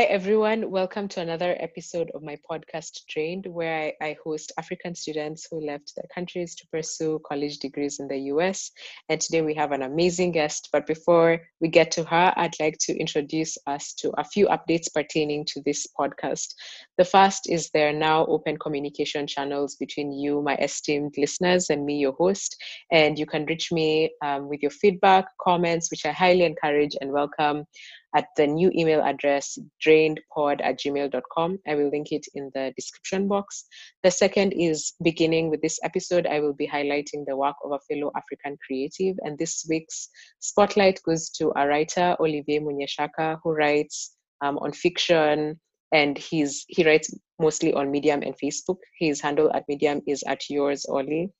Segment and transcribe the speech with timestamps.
[0.00, 0.70] Hi, everyone.
[0.70, 5.60] Welcome to another episode of my podcast, Trained, where I, I, host African students who
[5.60, 8.70] left their countries to pursue college degrees in the US.
[9.10, 10.70] And today we have an amazing guest.
[10.72, 14.90] But before we get to her, I'd like to introduce us to a few updates
[14.90, 16.54] pertaining to this podcast.
[16.96, 21.84] The first is there are now open communication channels between you, my esteemed listeners, and
[21.84, 22.56] me, your host.
[22.90, 27.12] And you can reach me um, with your feedback, comments, which I highly encourage and
[27.12, 27.66] welcome
[28.14, 31.58] at the new email address trainedpod at gmail.com.
[31.66, 33.64] I will link it in the description box.
[34.02, 37.78] The second is beginning with this episode, I will be highlighting the work of a
[37.80, 39.16] fellow African creative.
[39.22, 40.08] And this week's
[40.40, 45.60] spotlight goes to a writer, Olivier Munyeshaka, who writes um, on fiction
[45.92, 48.78] and he's he writes mostly on Medium and Facebook.
[48.98, 51.30] His handle at Medium is at yours Oli.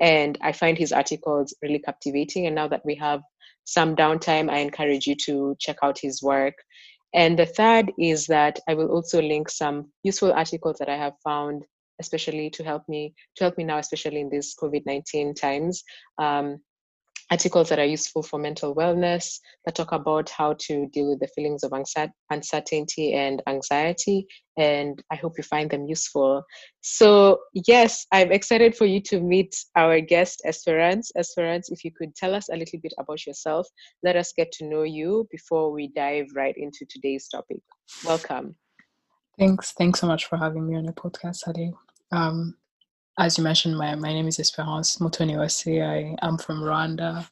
[0.00, 2.46] And I find his articles really captivating.
[2.46, 3.20] And now that we have
[3.64, 6.54] some downtime, I encourage you to check out his work.
[7.14, 11.14] And the third is that I will also link some useful articles that I have
[11.22, 11.64] found,
[12.00, 15.82] especially to help me to help me now, especially in these COVID-19 times.
[16.18, 16.58] Um,
[17.30, 21.28] articles that are useful for mental wellness that talk about how to deal with the
[21.28, 21.72] feelings of
[22.30, 24.26] uncertainty and anxiety.
[24.58, 26.42] And I hope you find them useful.
[26.82, 31.10] So, yes, I'm excited for you to meet our guest, Esperance.
[31.16, 33.66] Esperance, if you could tell us a little bit about yourself,
[34.02, 37.60] let us get to know you before we dive right into today's topic.
[38.04, 38.56] Welcome.
[39.38, 39.72] Thanks.
[39.72, 41.72] Thanks so much for having me on your podcast, Hadi.
[42.10, 42.56] Um,
[43.18, 45.82] as you mentioned, my, my name is Esperance Mutoniwase.
[45.82, 47.28] I am from Rwanda.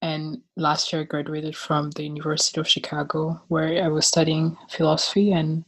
[0.00, 5.32] And last year I graduated from the University of Chicago, where I was studying philosophy,
[5.32, 5.64] and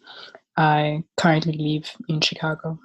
[0.56, 2.78] I currently live in Chicago.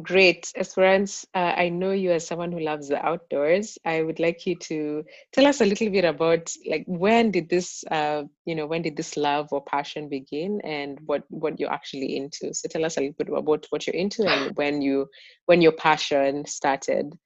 [0.00, 0.52] Great.
[0.54, 3.76] Esperance, uh, I know you as someone who loves the outdoors.
[3.84, 7.82] I would like you to tell us a little bit about like when did this,
[7.90, 12.16] uh, you know, when did this love or passion begin and what, what you're actually
[12.16, 12.54] into.
[12.54, 15.08] So tell us a little bit about what you're into and when you,
[15.46, 17.18] when your passion started.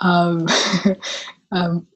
[0.00, 0.46] Um,
[1.52, 1.86] um,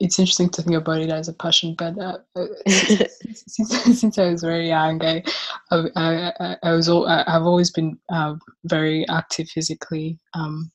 [0.00, 4.18] it's interesting to think about it as a passion, but uh, uh since, since, since,
[4.18, 5.22] I was very young, I,
[5.70, 8.34] I, I, I was I've always been uh,
[8.64, 10.18] very active physically.
[10.32, 10.72] Um,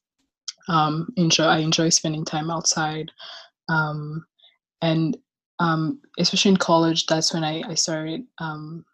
[0.67, 3.11] um, enjoy I enjoy spending time outside,
[3.67, 4.25] um,
[4.81, 5.17] and
[5.59, 8.85] um, especially in college, that's when I, I started um,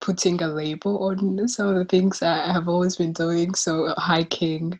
[0.00, 3.54] putting a label on some of the things I have always been doing.
[3.54, 4.78] So hiking,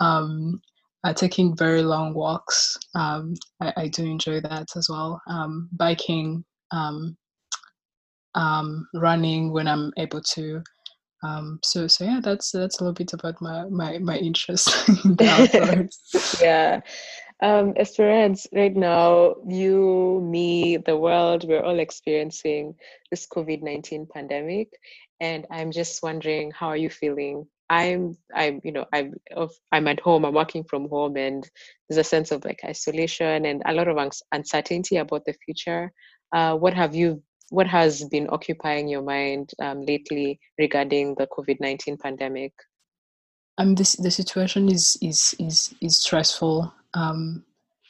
[0.00, 0.60] um,
[1.04, 2.78] uh, taking very long walks.
[2.94, 5.20] Um, I, I, do enjoy that as well.
[5.28, 7.16] Um, biking, um,
[8.34, 10.62] um running when I'm able to.
[11.24, 15.16] Um, so so yeah, that's that's a little bit about my my my interest in
[16.40, 16.80] yeah.
[17.42, 22.76] Um, Esperance, right now, you, me, the world, we're all experiencing
[23.10, 24.68] this COVID 19 pandemic.
[25.20, 29.14] And I'm just wondering, how are you feeling I'm I'm you know I'm
[29.72, 31.48] I'm at home I'm working from home and
[31.88, 33.96] there's a sense of like isolation and a lot of
[34.30, 35.90] uncertainty about the future.
[36.32, 41.60] Uh, what have you what has been occupying your mind um, lately regarding the COVID
[41.60, 42.52] nineteen pandemic?
[43.56, 46.74] Um, this the situation is is is is stressful.
[46.92, 47.42] Um,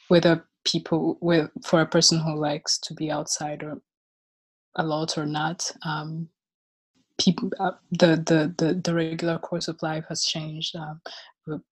[0.07, 3.81] whether people with for a person who likes to be outside or
[4.77, 6.29] a lot or not, um,
[7.23, 11.01] people uh, the, the the the regular course of life has changed um,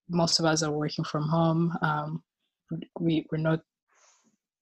[0.09, 2.23] most of us are working from home um,
[2.99, 3.61] we we're not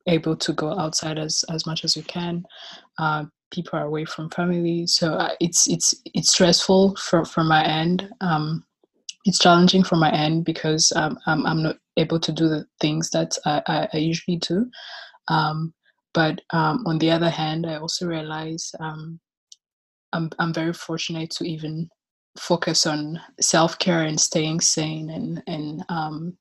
[0.08, 2.44] able to go outside as as much as we can
[2.98, 7.64] uh, people are away from family so uh, it's it's it's stressful for from my
[7.64, 8.66] end um,
[9.26, 13.10] it's challenging from my end because um, I'm, I'm not able to do the things
[13.12, 14.66] that I, I, I usually do
[15.28, 15.74] um,
[16.14, 19.20] but um, on the other hand i also realize um,
[20.14, 21.90] I'm I'm very fortunate to even
[22.38, 26.38] focus on self care and staying sane and and um,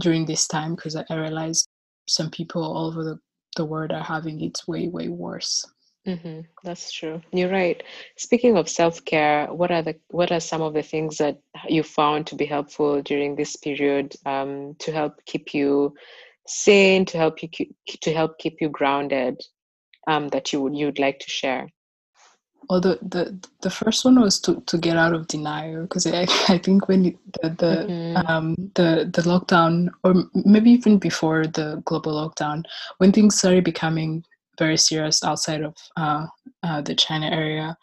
[0.00, 1.68] during this time because I, I realized
[2.08, 3.18] some people all over the,
[3.56, 5.64] the world are having it way way worse.
[6.06, 6.40] Mm-hmm.
[6.64, 7.20] That's true.
[7.32, 7.82] You're right.
[8.16, 11.82] Speaking of self care, what are the what are some of the things that you
[11.82, 15.94] found to be helpful during this period um, to help keep you
[16.46, 17.48] sane, to help you
[18.00, 19.38] to help keep you grounded,
[20.06, 21.68] um, that you would you'd like to share?
[22.68, 26.26] Well, the, the the first one was to, to get out of denial because I,
[26.48, 28.26] I think when the the mm-hmm.
[28.30, 32.64] um the the lockdown or maybe even before the global lockdown
[32.98, 34.22] when things started becoming
[34.58, 36.26] very serious outside of uh,
[36.64, 37.76] uh, the China area,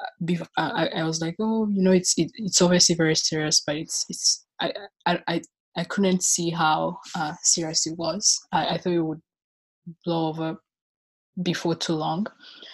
[0.00, 3.76] uh, I, I was like, oh, you know, it's it, it's obviously very serious, but
[3.76, 4.72] it's it's I
[5.06, 5.42] I I,
[5.76, 8.40] I couldn't see how uh, serious it was.
[8.52, 9.22] I, I thought it would
[10.04, 10.56] blow over
[11.42, 12.26] before too long.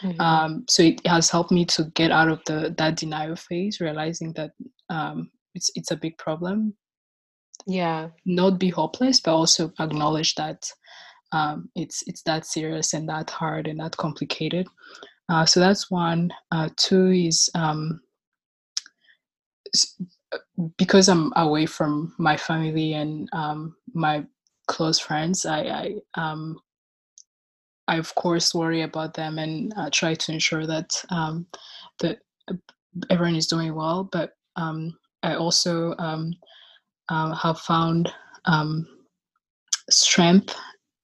[0.03, 0.21] Mm-hmm.
[0.21, 4.33] Um, so it has helped me to get out of the that denial phase, realizing
[4.35, 4.53] that
[4.91, 6.75] um, it's it's a big problem.
[7.67, 10.69] Yeah, not be hopeless, but also acknowledge that
[11.33, 14.67] um, it's it's that serious and that hard and that complicated.
[15.29, 16.31] Uh, so that's one.
[16.53, 18.01] Uh, two is um,
[20.77, 24.25] because I'm away from my family and um, my
[24.67, 25.47] close friends.
[25.47, 26.59] I, I um,
[27.89, 31.47] I of course worry about them and uh, try to ensure that um,
[32.01, 32.21] that
[33.11, 34.09] everyone is doing well.
[34.11, 36.33] But um, I also um,
[37.09, 38.13] uh, have found
[38.47, 38.87] um,
[39.91, 40.55] strength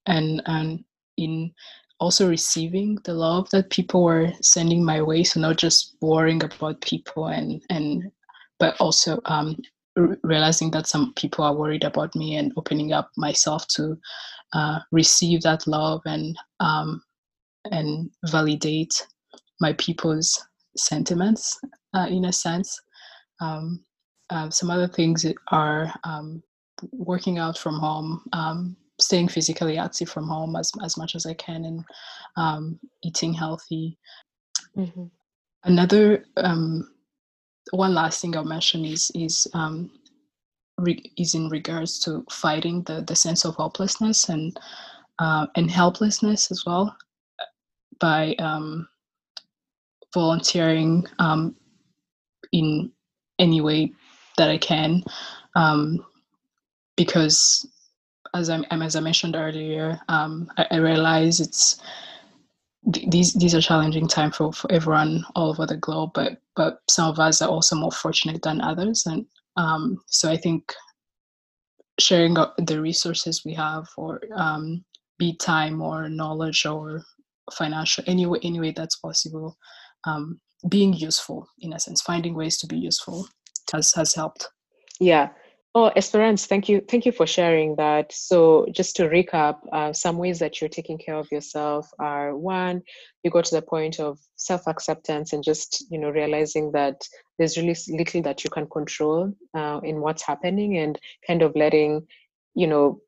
[0.06, 0.84] and and
[1.16, 1.52] in
[1.98, 5.22] also receiving the love that people were sending my way.
[5.22, 8.10] So not just worrying about people and and
[8.58, 9.20] but also
[10.22, 13.96] realizing that some people are worried about me and opening up myself to
[14.52, 17.02] uh, receive that love and um,
[17.70, 19.06] and validate
[19.60, 20.42] my people's
[20.76, 21.58] sentiments
[21.94, 22.80] uh, in a sense.
[23.40, 23.84] Um,
[24.30, 26.42] uh, some other things are um,
[26.92, 31.34] working out from home, um, staying physically active from home as, as much as I
[31.34, 31.84] can, and
[32.36, 33.98] um, eating healthy.
[34.76, 35.04] Mm-hmm.
[35.64, 36.88] Another um,
[37.72, 39.90] one last thing I'll mention is is um,
[40.78, 44.58] re- is in regards to fighting the, the sense of hopelessness and
[45.18, 46.96] uh, and helplessness as well
[48.00, 48.88] by um,
[50.14, 51.54] volunteering um,
[52.52, 52.90] in
[53.38, 53.92] any way
[54.36, 55.02] that I can
[55.54, 56.04] um,
[56.96, 57.66] because
[58.34, 61.80] as I as I mentioned earlier um, I, I realize it's
[62.84, 67.10] these these are challenging time for, for everyone all over the globe but but some
[67.10, 70.72] of us are also more fortunate than others and um, so I think
[71.98, 74.84] sharing the resources we have, or um,
[75.18, 77.02] be time or knowledge or
[77.52, 79.56] financial, any way, any way that's possible,
[80.04, 83.28] um, being useful in a sense, finding ways to be useful
[83.72, 84.48] has has helped.
[84.98, 85.30] Yeah,
[85.72, 86.80] Oh, Esperance, thank you.
[86.80, 88.12] Thank you for sharing that.
[88.12, 92.82] So, just to recap, uh, some ways that you're taking care of yourself are one,
[93.22, 97.06] you go to the point of self acceptance and just, you know, realizing that
[97.38, 102.04] there's really little that you can control uh, in what's happening and kind of letting,
[102.56, 103.00] you know,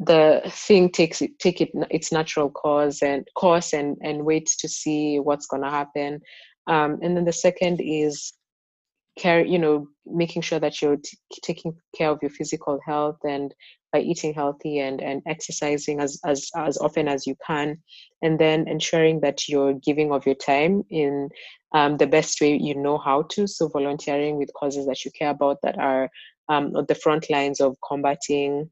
[0.00, 4.68] the thing takes it, take it its natural course and course and and wait to
[4.68, 6.20] see what's going to happen.
[6.66, 8.32] Um, and then the second is
[9.18, 13.54] care you know making sure that you're t- taking care of your physical health and
[13.92, 17.78] by eating healthy and and exercising as as as often as you can.
[18.22, 21.28] And then ensuring that you're giving of your time in
[21.72, 23.46] um, the best way you know how to.
[23.46, 26.10] So volunteering with causes that you care about that are
[26.48, 28.70] um, the front lines of combating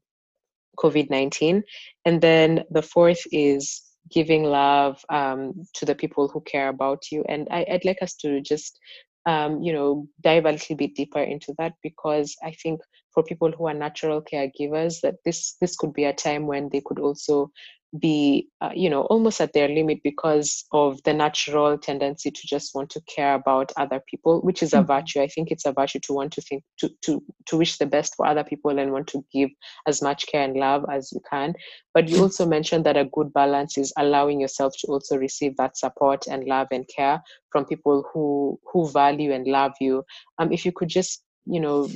[0.79, 1.63] covid-19
[2.05, 7.23] and then the fourth is giving love um, to the people who care about you.
[7.27, 8.79] And I, i'd like us to just
[9.27, 12.79] um, you know, dive a little bit deeper into that because I think
[13.13, 16.81] for people who are natural caregivers, that this this could be a time when they
[16.83, 17.51] could also
[17.99, 22.73] be uh, you know almost at their limit because of the natural tendency to just
[22.75, 24.87] want to care about other people which is a mm-hmm.
[24.87, 25.21] virtue.
[25.21, 28.15] I think it's a virtue to want to think to, to to wish the best
[28.15, 29.49] for other people and want to give
[29.87, 31.53] as much care and love as you can.
[31.93, 35.77] But you also mentioned that a good balance is allowing yourself to also receive that
[35.77, 40.03] support and love and care from people who who value and love you.
[40.39, 41.87] Um if you could just you know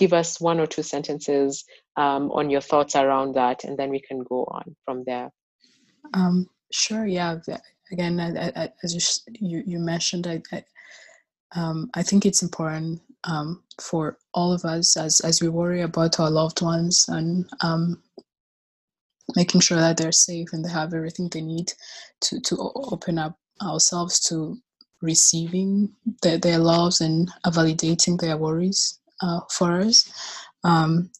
[0.00, 1.64] give us one or two sentences
[1.96, 5.28] um, on your thoughts around that, and then we can go on from there.
[6.14, 7.06] Um, sure.
[7.06, 7.36] Yeah.
[7.92, 9.02] Again, I, I, as you,
[9.40, 10.64] you, you mentioned, I, I,
[11.54, 16.18] um, I think it's important um, for all of us as as we worry about
[16.18, 18.02] our loved ones and um,
[19.36, 21.72] making sure that they're safe and they have everything they need
[22.22, 24.56] to to open up ourselves to
[25.02, 25.92] receiving
[26.22, 30.10] their, their loves and validating their worries uh, for us.
[30.64, 31.10] Um,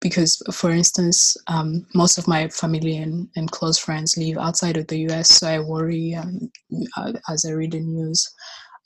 [0.00, 4.86] because, for instance, um, most of my family and, and close friends live outside of
[4.86, 6.50] the US, so I worry um,
[6.96, 8.26] uh, as I read the news.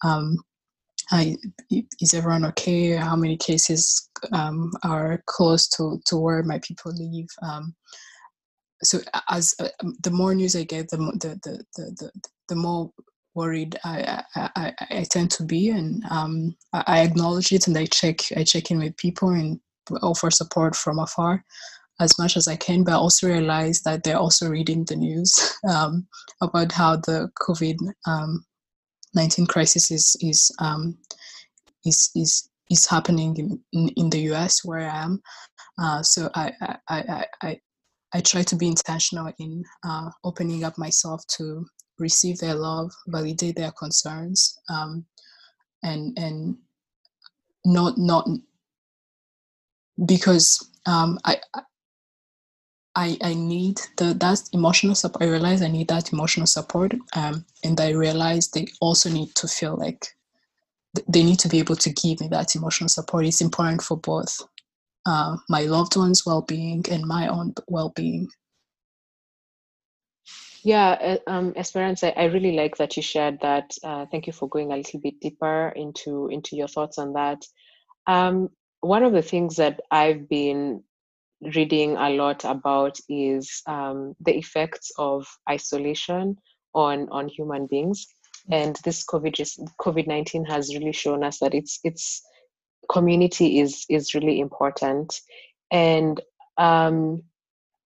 [0.04, 0.38] Um,
[1.12, 1.36] I,
[2.00, 2.92] is everyone okay?
[2.92, 7.28] How many cases um, are close to, to where my people live?
[7.42, 7.74] Um,
[8.82, 9.00] so
[9.30, 9.68] as uh,
[10.02, 12.10] the more news I get, the the the the,
[12.48, 12.90] the more
[13.34, 18.20] worried I, I, I, tend to be and um, I acknowledge it and I check
[18.36, 19.60] I check in with people and
[20.02, 21.44] offer support from afar
[22.00, 25.56] as much as I can but I also realize that they're also reading the news
[25.68, 26.06] um,
[26.40, 27.76] about how the COVID
[28.06, 28.44] um,
[29.14, 30.96] 19 crisis is is, um,
[31.84, 35.22] is is is happening in, in, in, the US where I am.
[35.78, 37.60] Uh, so I, I, I, I
[38.14, 41.66] I try to be intentional in uh, opening up myself to
[41.98, 45.04] receive their love, validate their concerns, um,
[45.82, 46.56] and and
[47.64, 48.28] not not
[50.06, 51.38] because um, I
[52.94, 55.22] I I need the that emotional support.
[55.22, 59.48] I realize I need that emotional support, um, and I realize they also need to
[59.48, 60.06] feel like
[61.08, 63.26] they need to be able to give me that emotional support.
[63.26, 64.40] It's important for both
[65.06, 68.28] uh, my loved ones' well-being and my own well-being.
[70.64, 73.70] Yeah, uh, um, Esperance, I, I, really like that you shared that.
[73.84, 77.44] Uh, thank you for going a little bit deeper into into your thoughts on that.
[78.06, 78.48] Um,
[78.80, 80.82] one of the things that I've been
[81.54, 86.38] reading a lot about is um, the effects of isolation
[86.74, 88.06] on on human beings,
[88.50, 89.34] and this COVID
[89.78, 92.22] COVID nineteen has really shown us that it's it's
[92.90, 95.20] community is is really important,
[95.70, 96.22] and
[96.56, 97.22] um,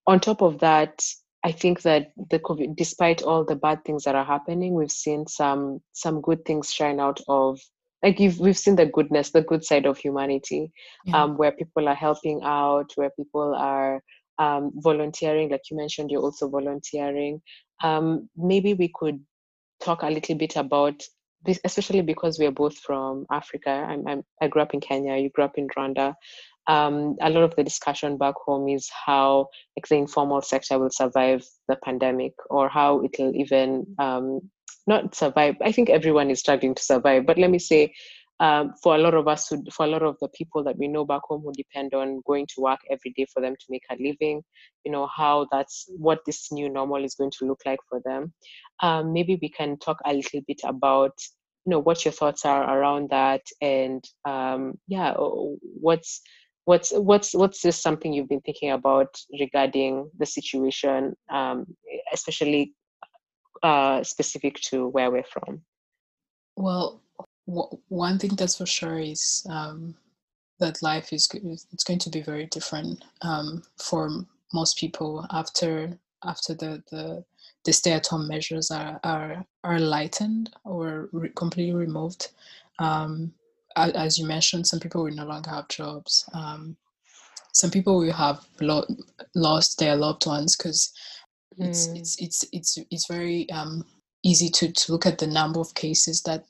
[0.07, 1.03] on top of that,
[1.45, 5.27] I think that the COVID, despite all the bad things that are happening, we've seen
[5.27, 7.61] some some good things shine out of
[8.03, 10.71] like you've, we've seen the goodness, the good side of humanity,
[11.05, 11.23] yeah.
[11.25, 14.03] um, where people are helping out, where people are
[14.39, 15.51] um, volunteering.
[15.51, 17.43] Like you mentioned, you're also volunteering.
[17.83, 19.21] Um, maybe we could
[19.83, 21.03] talk a little bit about
[21.45, 23.71] this, especially because we are both from Africa.
[23.71, 25.17] I'm, I'm, i grew up in Kenya.
[25.17, 26.15] You grew up in Rwanda
[26.69, 30.91] um, a lot of the discussion back home is how like, the informal sector will
[30.91, 34.41] survive the pandemic or how it'll even um,
[34.87, 35.57] not survive.
[35.63, 37.95] I think everyone is struggling to survive, but let me say,
[38.41, 40.87] um, for a lot of us, who, for a lot of the people that we
[40.87, 43.83] know back home who depend on going to work every day for them to make
[43.91, 44.43] a living,
[44.85, 48.33] you know, how that's what this new normal is going to look like for them.
[48.81, 51.15] Um, maybe we can talk a little bit about
[51.67, 56.23] you know what your thoughts are around that and um, yeah what's
[56.69, 59.09] what's what's what's this something you've been thinking about
[59.41, 61.67] regarding the situation um,
[62.13, 62.75] especially
[63.63, 65.63] uh, specific to where we're from?
[66.57, 67.01] Well
[67.47, 69.95] w- one thing that's for sure is um,
[70.61, 71.27] that life is
[71.73, 74.11] it's going to be very different um, for
[74.53, 77.25] most people after after the the,
[77.65, 82.29] the stay-at-home measures are are, are lightened or re- completely removed.
[82.79, 83.33] Um,
[83.79, 86.29] as you mentioned, some people will no longer have jobs.
[86.35, 86.77] Um,
[87.53, 88.87] some people will have lo-
[89.35, 90.93] lost their loved ones because
[91.57, 91.99] it's, mm.
[91.99, 93.85] it's it's it's it's very um,
[94.23, 96.45] easy to to look at the number of cases that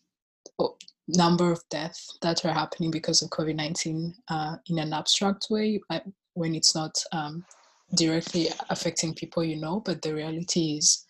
[0.59, 0.77] oh,
[1.09, 5.81] number of deaths that are happening because of COVID nineteen uh, in an abstract way
[6.35, 7.45] when it's not um,
[7.95, 9.81] directly affecting people you know.
[9.81, 11.07] But the reality is,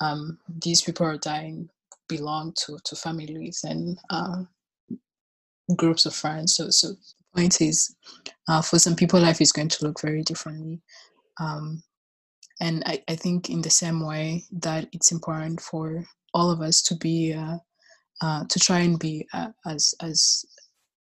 [0.00, 1.68] um, these people are dying
[2.08, 4.42] belong to to families and uh,
[5.74, 6.54] groups of friends.
[6.54, 6.96] So, so the
[7.34, 7.96] point is,
[8.48, 10.80] uh, for some people, life is going to look very differently.
[11.40, 11.82] Um,
[12.60, 16.82] and I, I think in the same way that it's important for all of us
[16.82, 17.58] to be uh,
[18.22, 20.44] uh, to try and be uh, as as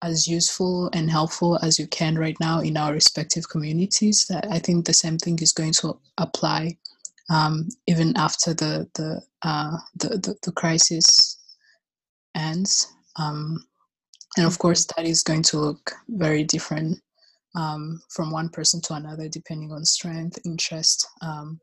[0.02, 4.26] as useful and helpful as you can right now in our respective communities.
[4.28, 6.76] That I think the same thing is going to apply
[7.30, 11.38] um, even after the the, uh, the the, the crisis
[12.34, 12.92] ends.
[13.16, 13.64] Um,
[14.36, 16.98] and of course that is going to look very different
[17.54, 21.60] um, from one person to another depending on strength interest um,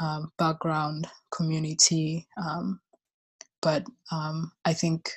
[0.00, 2.80] um, background community um,
[3.60, 5.10] but um, i think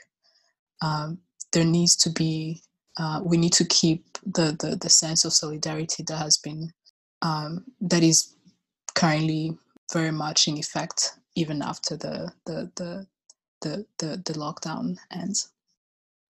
[0.82, 1.18] um,
[1.52, 2.62] there needs to be
[2.98, 6.72] uh, we need to keep the, the, the sense of solidarity that has been
[7.82, 8.36] that is
[8.94, 9.58] currently
[9.92, 13.08] very much in effect even after the the the
[13.62, 15.52] the, the, the lockdown ends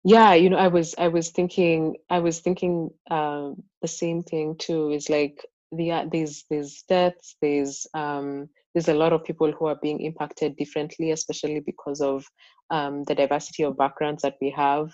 [0.07, 4.55] yeah you know i was i was thinking i was thinking um, the same thing
[4.57, 9.51] too is like the uh, these these deaths there's um there's a lot of people
[9.51, 12.25] who are being impacted differently especially because of
[12.69, 14.93] um, the diversity of backgrounds that we have.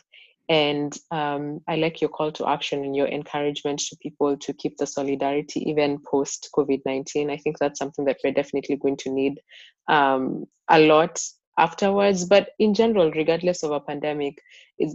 [0.50, 4.77] And um, i like your call to action and your encouragement to people to keep
[4.77, 9.39] the solidarity even post covid-19 i think that's something that we're definitely going to need
[9.88, 11.17] um, a lot
[11.57, 14.39] afterwards but in general regardless of a pandemic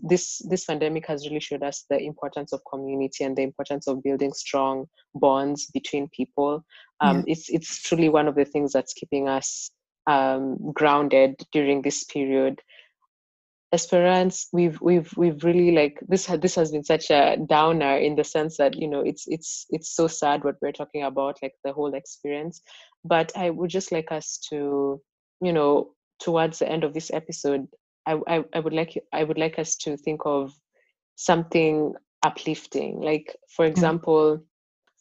[0.02, 4.02] this this pandemic has really showed us the importance of community and the importance of
[4.02, 6.64] building strong bonds between people
[7.00, 7.22] um, yeah.
[7.28, 9.70] it's it's truly one of the things that's keeping us
[10.08, 12.60] um, grounded during this period
[13.70, 16.24] Esperance, we've we've we've really like this.
[16.24, 19.94] This has been such a downer in the sense that you know it's it's it's
[19.94, 22.62] so sad what we're talking about, like the whole experience.
[23.04, 25.02] But I would just like us to,
[25.42, 27.66] you know, towards the end of this episode,
[28.06, 30.52] I, I, I would like I would like us to think of
[31.16, 33.00] something uplifting.
[33.00, 34.44] Like for example,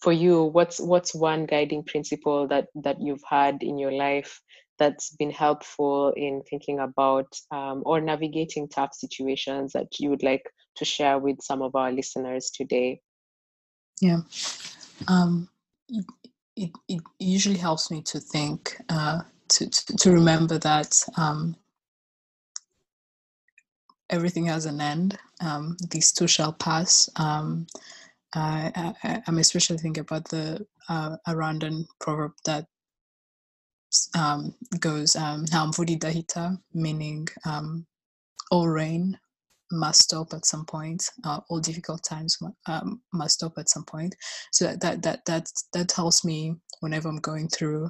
[0.02, 4.42] for you, what's what's one guiding principle that that you've had in your life
[4.80, 10.44] that's been helpful in thinking about um, or navigating tough situations that you would like
[10.76, 13.02] to share with some of our listeners today?
[14.00, 14.20] Yeah.
[15.08, 15.50] Um,
[16.56, 21.56] it, it usually helps me to think, uh, to, to, remember that um,
[24.10, 25.18] everything has an end.
[25.42, 27.10] Um, these two shall pass.
[27.16, 27.68] Um,
[28.34, 28.94] I,
[29.28, 32.66] am especially thinking about the uh, Rwandan proverb that
[34.18, 37.86] um, goes um, Dahita, meaning um,
[38.52, 39.18] all rain
[39.72, 41.04] must stop at some point.
[41.24, 42.38] Uh, all difficult times
[42.68, 44.16] um, must stop at some point.
[44.52, 47.90] So that that that that, that helps me whenever I'm going through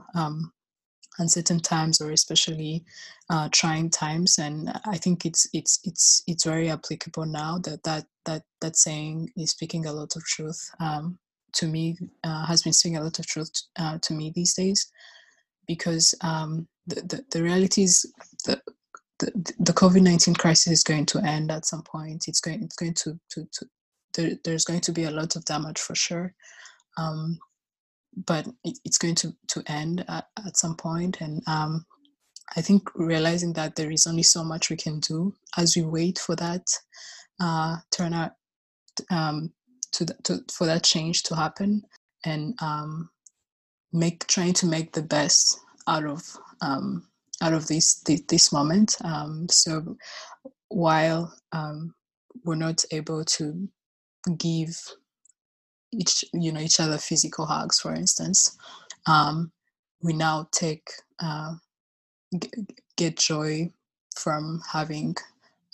[1.20, 2.84] uncertain times or especially
[3.30, 4.38] uh, trying times.
[4.38, 7.60] And I think it's it's it's it's very applicable now.
[7.60, 11.18] That that that that saying is speaking a lot of truth um,
[11.54, 11.98] to me.
[12.24, 14.92] Uh, has been speaking a lot of truth uh, to me these days
[15.68, 18.12] because um, the, the the reality is
[18.46, 18.62] that
[19.20, 22.28] the, the COVID-19 crisis is going to end at some point.
[22.28, 23.66] It's going, it's going to, to, to
[24.14, 26.34] there, there's going to be a lot of damage for sure.
[26.98, 27.40] Um,
[28.26, 30.76] but it, it's going to, to end at, at some.
[30.84, 31.86] And um,
[32.56, 36.18] I think realizing that there is only so much we can do as we wait
[36.18, 36.66] for that
[37.40, 38.32] uh, turn out
[39.12, 39.54] um,
[39.92, 41.84] to, the, to for that change to happen
[42.26, 43.10] and um,
[43.94, 46.24] make trying to make the best out of
[46.62, 47.08] um,
[47.42, 48.96] out of this this, moment.
[49.04, 49.96] Um, so
[50.70, 51.94] while um,
[52.44, 53.70] we're not able to
[54.38, 54.76] give
[55.92, 58.58] each you know each other physical hugs, for instance,
[59.08, 59.52] um,
[60.02, 60.88] we now take
[61.20, 61.54] uh,
[62.40, 62.50] g-
[62.96, 63.72] get joy
[64.16, 65.16] from having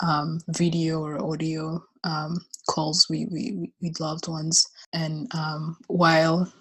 [0.02, 4.68] um, video or audio um, calls with, with, with loved ones.
[4.92, 6.52] And um, while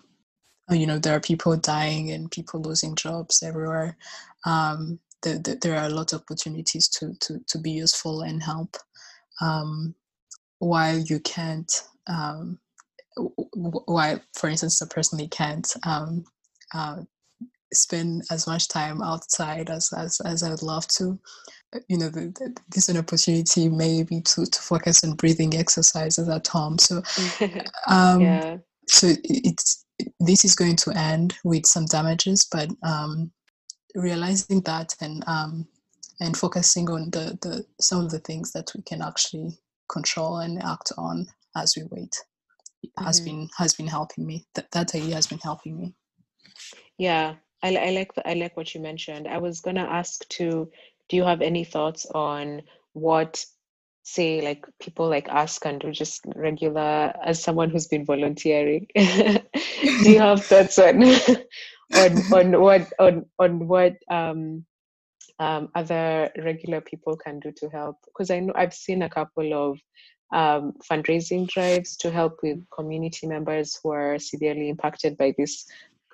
[0.71, 3.97] you know there are people dying and people losing jobs everywhere
[4.47, 8.43] um, the, the, there are a lot of opportunities to, to, to be useful and
[8.43, 8.77] help
[9.41, 9.95] um,
[10.59, 11.83] while you can't
[13.17, 16.25] while for instance i personally can't um,
[16.75, 16.97] uh,
[17.73, 21.19] spend as much time outside as, as, as i would love to
[21.89, 26.29] you know the, the, this is an opportunity maybe to, to focus on breathing exercises
[26.29, 27.03] at home so
[27.89, 28.57] um, yeah.
[28.89, 29.85] so it's
[30.21, 33.31] this is going to end with some damages but um,
[33.95, 35.67] realizing that and um,
[36.21, 39.51] and focusing on the, the some of the things that we can actually
[39.91, 42.15] control and act on as we wait
[42.85, 43.05] mm-hmm.
[43.05, 44.47] has been has been helping me.
[44.55, 45.95] That that idea has been helping me.
[46.99, 49.29] Yeah I, I like the, I like what you mentioned.
[49.29, 50.71] I was gonna ask to
[51.09, 53.45] do you have any thoughts on what
[54.05, 58.87] say like people like us can do just regular as someone who's been volunteering?
[58.97, 59.43] Do
[60.11, 61.05] you have thoughts on
[61.95, 64.65] on on what on on what um,
[65.43, 67.97] um, other regular people can do to help.
[68.07, 69.79] Because I know I've seen a couple of
[70.33, 75.67] um, fundraising drives to help with community members who are severely impacted by this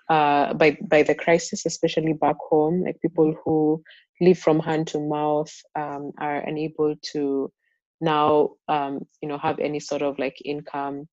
[0.08, 3.82] uh, by by the crisis, especially back home, like people who
[4.20, 7.52] live from hand to mouth um, are unable to
[8.00, 11.06] now um, you know have any sort of like income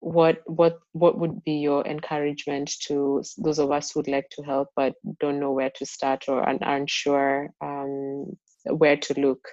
[0.00, 4.68] what what what would be your encouragement to those of us who'd like to help
[4.74, 9.46] but don't know where to start or aren't sure um, where to look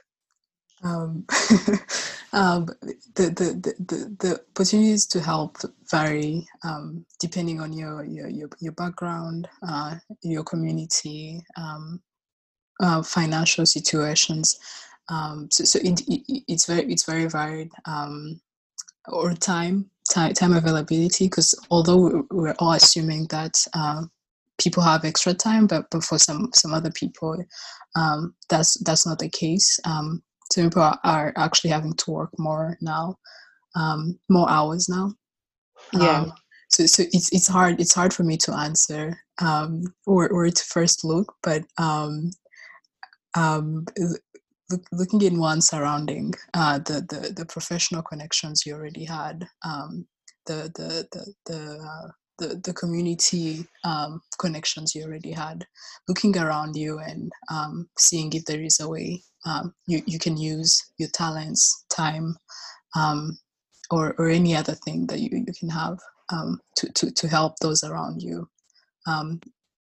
[0.83, 1.25] um,
[2.33, 2.67] um,
[3.15, 5.57] the, the, the, the opportunities to help
[5.89, 12.01] vary um, depending on your, your, your, your background, uh, your community, um,
[12.79, 14.59] uh, financial situations.
[15.09, 17.71] Um, so so it, it, it's very it's very varied.
[17.85, 18.39] Um,
[19.07, 24.09] or time time, time availability because although we're all assuming that um,
[24.57, 27.37] people have extra time but, but for some some other people
[27.97, 29.79] um, that's that's not the case.
[29.85, 33.15] Um, some people are, are, actually having to work more now
[33.75, 35.13] um, more hours now.
[35.93, 36.21] Yeah.
[36.21, 36.33] Um,
[36.69, 40.63] so, so it's it's hard it's hard for me to answer um, or, or to
[40.65, 42.29] first look but um,
[43.35, 43.85] um,
[44.69, 50.07] look, looking in one surrounding, uh, the, the the professional connections you already had, um,
[50.45, 55.65] the the the the, uh, the, the community um, connections you already had,
[56.07, 60.37] looking around you and um, seeing if there is a way um, you, you can
[60.37, 62.35] use your talents, time,
[62.95, 63.39] um,
[63.89, 65.97] or, or any other thing that you, you can have
[66.31, 68.47] um, to, to, to help those around you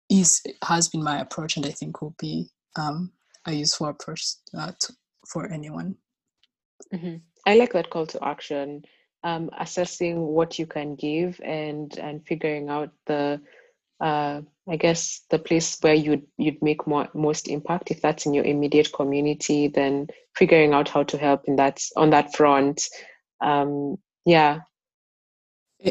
[0.09, 3.11] is has been my approach and I think will be um,
[3.45, 4.25] a useful approach
[4.57, 4.93] uh, to,
[5.27, 5.95] for anyone.
[6.93, 7.17] Mm-hmm.
[7.45, 8.83] I like that call to action
[9.23, 13.41] um, assessing what you can give and and figuring out the
[13.99, 18.33] uh, I guess the place where you'd you'd make more most impact if that's in
[18.33, 22.87] your immediate community, then figuring out how to help in that on that front.
[23.41, 24.61] Um, yeah,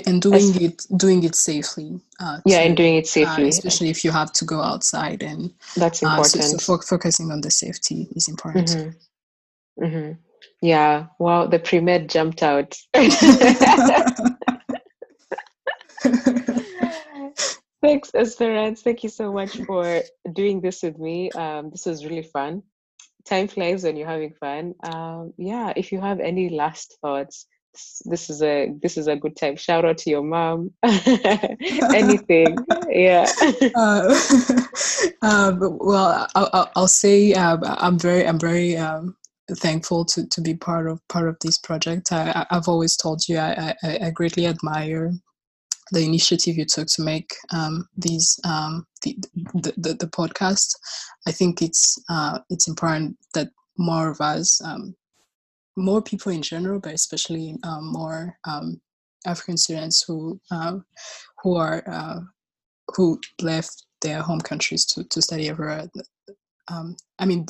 [0.06, 2.00] and doing As, it doing it safely.
[2.20, 5.22] Uh, yeah, and doing it uh, safely, uh, especially if you have to go outside
[5.22, 6.36] and that's important.
[6.36, 8.68] Uh, so, so focusing on the safety is important.
[8.68, 9.84] Mm-hmm.
[9.84, 10.12] Mm-hmm.
[10.60, 11.06] Yeah.
[11.18, 12.76] Wow, the pre med jumped out.
[17.80, 18.82] Thanks, Esperance.
[18.82, 21.30] Thank you so much for doing this with me.
[21.30, 22.64] Um, this was really fun.
[23.24, 24.74] Time flies when you're having fun.
[24.82, 27.46] Um, yeah, if you have any last thoughts,
[28.04, 29.56] this is a this is a good time.
[29.56, 30.70] Shout out to your mom.
[30.82, 32.56] Anything,
[32.88, 33.30] yeah.
[33.74, 34.18] Uh,
[35.22, 39.16] um, well, I'll, I'll say um, I'm very I'm very um,
[39.56, 42.12] thankful to, to be part of part of this project.
[42.12, 45.12] I, I've always told you I, I, I greatly admire
[45.90, 49.16] the initiative you took to make um, these um, the,
[49.54, 50.74] the, the, the, podcast.
[51.26, 54.94] I think it's uh, it's important that more of us, um,
[55.78, 58.80] more people in general, but especially um, more um,
[59.26, 60.84] African students who um,
[61.42, 62.20] who are uh,
[62.94, 65.90] who left their home countries to, to study abroad.
[67.18, 67.46] I mean,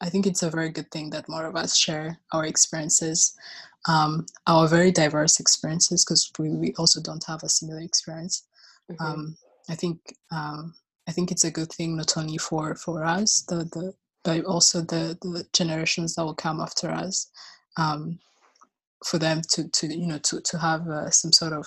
[0.00, 3.34] I think it's a very good thing that more of us share our experiences,
[3.88, 8.46] um, our very diverse experiences, because we, we also don't have a similar experience.
[8.90, 9.04] Mm-hmm.
[9.04, 9.36] Um,
[9.70, 9.98] I think
[10.30, 10.74] um,
[11.08, 14.80] I think it's a good thing not only for for us, the the but also
[14.80, 17.30] the the generations that will come after us,
[17.76, 18.18] um,
[19.04, 21.66] for them to to you know to to have uh, some sort of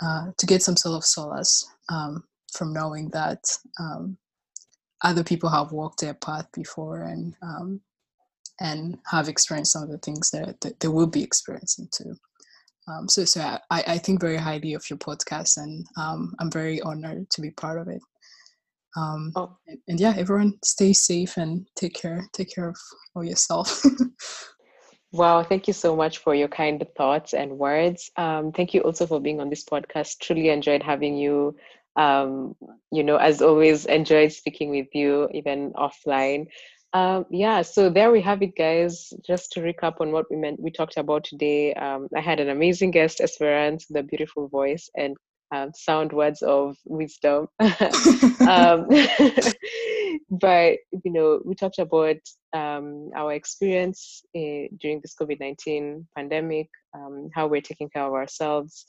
[0.00, 3.44] uh, to get some sort of solace um, from knowing that
[3.80, 4.16] um,
[5.02, 7.80] other people have walked their path before and um,
[8.60, 12.14] and have experienced some of the things that, that they will be experiencing too.
[12.88, 16.80] Um, so, so I, I think very highly of your podcast, and um, I'm very
[16.80, 18.00] honored to be part of it.
[18.96, 19.56] Um, oh.
[19.66, 22.26] and, and, yeah, everyone, stay safe and take care.
[22.32, 22.76] Take care of,
[23.14, 23.84] of yourself.
[25.12, 28.10] wow, thank you so much for your kind thoughts and words.
[28.16, 30.20] Um, thank you also for being on this podcast.
[30.20, 31.56] Truly enjoyed having you
[31.98, 32.54] um,
[32.92, 36.46] you know, as always, enjoyed speaking with you even offline.
[36.92, 39.12] Um, yeah, so there we have it, guys.
[39.26, 41.74] Just to recap on what we meant, we talked about today.
[41.74, 45.16] Um, I had an amazing guest, Esperance, a beautiful voice and
[45.50, 47.48] um, sound words of wisdom.
[47.60, 48.86] um,
[50.30, 52.16] but you know, we talked about
[52.52, 58.12] um, our experience uh, during this COVID nineteen pandemic, um, how we're taking care of
[58.12, 58.86] ourselves,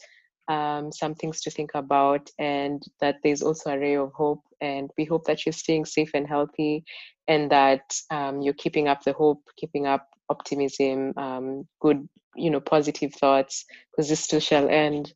[0.47, 4.41] um, some things to think about, and that there's also a ray of hope.
[4.61, 6.83] And we hope that you're staying safe and healthy,
[7.27, 12.59] and that um, you're keeping up the hope, keeping up optimism, um, good, you know,
[12.59, 15.13] positive thoughts, because this too shall end.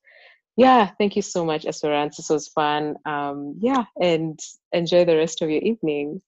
[0.56, 2.18] Yeah, thank you so much, Esperance.
[2.18, 2.96] This was fun.
[3.06, 4.40] Um, yeah, and
[4.72, 6.22] enjoy the rest of your evening.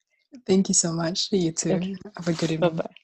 [0.46, 1.28] Thank you so much.
[1.32, 1.74] You too.
[1.76, 1.96] Okay.
[2.18, 2.76] Have a good evening.
[2.76, 2.96] Bye bye.